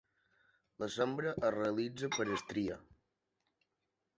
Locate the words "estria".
2.39-2.79